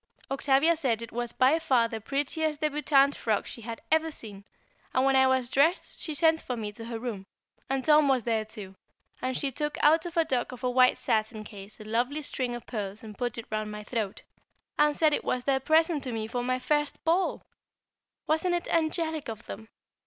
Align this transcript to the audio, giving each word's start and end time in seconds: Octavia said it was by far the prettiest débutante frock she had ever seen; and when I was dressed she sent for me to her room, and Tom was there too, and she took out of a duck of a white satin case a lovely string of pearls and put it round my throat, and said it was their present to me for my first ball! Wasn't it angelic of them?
Octavia 0.31 0.75
said 0.75 1.03
it 1.03 1.11
was 1.11 1.31
by 1.31 1.59
far 1.59 1.87
the 1.87 2.01
prettiest 2.01 2.59
débutante 2.59 3.13
frock 3.13 3.45
she 3.45 3.61
had 3.61 3.79
ever 3.91 4.09
seen; 4.09 4.43
and 4.95 5.05
when 5.05 5.15
I 5.15 5.27
was 5.27 5.47
dressed 5.47 6.01
she 6.01 6.15
sent 6.15 6.41
for 6.41 6.57
me 6.57 6.71
to 6.71 6.85
her 6.85 6.97
room, 6.97 7.27
and 7.69 7.85
Tom 7.85 8.07
was 8.07 8.23
there 8.23 8.43
too, 8.43 8.75
and 9.21 9.37
she 9.37 9.51
took 9.51 9.77
out 9.83 10.07
of 10.07 10.17
a 10.17 10.25
duck 10.25 10.51
of 10.51 10.63
a 10.63 10.71
white 10.71 10.97
satin 10.97 11.43
case 11.43 11.79
a 11.79 11.83
lovely 11.83 12.23
string 12.23 12.55
of 12.55 12.65
pearls 12.65 13.03
and 13.03 13.15
put 13.15 13.37
it 13.37 13.45
round 13.51 13.69
my 13.69 13.83
throat, 13.83 14.23
and 14.79 14.97
said 14.97 15.13
it 15.13 15.23
was 15.23 15.43
their 15.43 15.59
present 15.59 16.03
to 16.05 16.11
me 16.11 16.25
for 16.25 16.43
my 16.43 16.57
first 16.57 17.03
ball! 17.05 17.43
Wasn't 18.25 18.55
it 18.55 18.67
angelic 18.73 19.29
of 19.29 19.45
them? 19.45 19.69